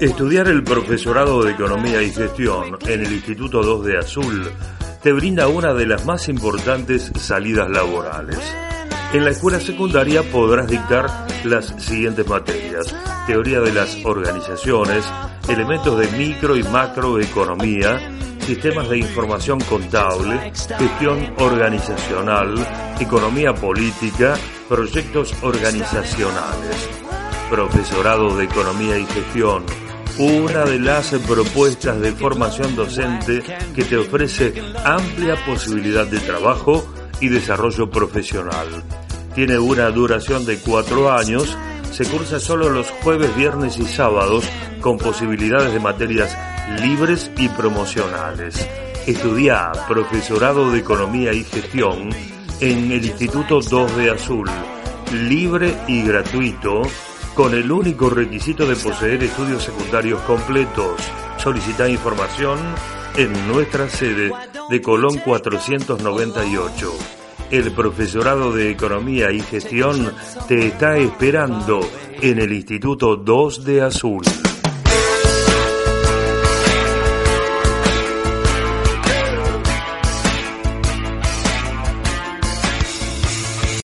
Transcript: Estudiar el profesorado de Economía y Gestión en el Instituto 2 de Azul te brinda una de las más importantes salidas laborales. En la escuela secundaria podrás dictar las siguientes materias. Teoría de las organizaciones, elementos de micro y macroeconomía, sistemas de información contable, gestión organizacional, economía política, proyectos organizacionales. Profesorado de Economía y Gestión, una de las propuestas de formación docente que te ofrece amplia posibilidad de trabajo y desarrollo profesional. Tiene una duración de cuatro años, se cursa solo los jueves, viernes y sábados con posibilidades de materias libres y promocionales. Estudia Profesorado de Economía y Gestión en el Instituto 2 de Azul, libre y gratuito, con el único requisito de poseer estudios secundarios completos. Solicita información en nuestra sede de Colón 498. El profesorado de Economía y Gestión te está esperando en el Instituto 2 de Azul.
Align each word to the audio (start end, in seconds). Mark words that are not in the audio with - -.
Estudiar 0.00 0.48
el 0.48 0.64
profesorado 0.64 1.44
de 1.44 1.52
Economía 1.52 2.02
y 2.02 2.10
Gestión 2.10 2.76
en 2.84 3.00
el 3.04 3.12
Instituto 3.12 3.62
2 3.62 3.84
de 3.84 3.98
Azul 3.98 4.50
te 5.00 5.12
brinda 5.12 5.46
una 5.46 5.72
de 5.72 5.86
las 5.86 6.04
más 6.04 6.28
importantes 6.28 7.12
salidas 7.16 7.70
laborales. 7.70 8.40
En 9.12 9.24
la 9.24 9.30
escuela 9.30 9.60
secundaria 9.60 10.24
podrás 10.24 10.66
dictar 10.66 11.06
las 11.44 11.66
siguientes 11.78 12.26
materias. 12.26 12.92
Teoría 13.28 13.60
de 13.60 13.72
las 13.72 14.04
organizaciones, 14.04 15.04
elementos 15.48 15.96
de 15.96 16.08
micro 16.18 16.56
y 16.56 16.64
macroeconomía, 16.64 18.00
sistemas 18.40 18.88
de 18.88 18.98
información 18.98 19.60
contable, 19.60 20.52
gestión 20.54 21.34
organizacional, 21.38 22.56
economía 22.98 23.54
política, 23.54 24.34
proyectos 24.68 25.32
organizacionales. 25.42 27.07
Profesorado 27.50 28.36
de 28.36 28.44
Economía 28.44 28.98
y 28.98 29.06
Gestión, 29.06 29.64
una 30.18 30.64
de 30.64 30.78
las 30.78 31.10
propuestas 31.26 32.00
de 32.00 32.12
formación 32.12 32.76
docente 32.76 33.42
que 33.74 33.84
te 33.84 33.96
ofrece 33.96 34.52
amplia 34.84 35.36
posibilidad 35.46 36.06
de 36.06 36.20
trabajo 36.20 36.86
y 37.20 37.28
desarrollo 37.28 37.90
profesional. 37.90 38.66
Tiene 39.34 39.58
una 39.58 39.90
duración 39.90 40.44
de 40.44 40.58
cuatro 40.58 41.10
años, 41.10 41.56
se 41.90 42.04
cursa 42.04 42.38
solo 42.38 42.68
los 42.68 42.90
jueves, 42.90 43.34
viernes 43.34 43.78
y 43.78 43.86
sábados 43.86 44.44
con 44.80 44.98
posibilidades 44.98 45.72
de 45.72 45.80
materias 45.80 46.36
libres 46.82 47.30
y 47.38 47.48
promocionales. 47.48 48.68
Estudia 49.06 49.72
Profesorado 49.88 50.70
de 50.70 50.80
Economía 50.80 51.32
y 51.32 51.44
Gestión 51.44 52.10
en 52.60 52.92
el 52.92 53.04
Instituto 53.04 53.60
2 53.60 53.96
de 53.96 54.10
Azul, 54.10 54.50
libre 55.12 55.74
y 55.86 56.02
gratuito, 56.02 56.82
con 57.38 57.54
el 57.54 57.70
único 57.70 58.10
requisito 58.10 58.66
de 58.66 58.74
poseer 58.74 59.22
estudios 59.22 59.62
secundarios 59.62 60.20
completos. 60.22 61.00
Solicita 61.36 61.88
información 61.88 62.58
en 63.16 63.30
nuestra 63.46 63.88
sede 63.88 64.32
de 64.68 64.82
Colón 64.82 65.18
498. 65.24 66.92
El 67.52 67.70
profesorado 67.70 68.50
de 68.50 68.72
Economía 68.72 69.30
y 69.30 69.38
Gestión 69.38 70.12
te 70.48 70.66
está 70.66 70.98
esperando 70.98 71.78
en 72.20 72.40
el 72.40 72.52
Instituto 72.52 73.14
2 73.14 73.64
de 73.64 73.82
Azul. 73.82 74.47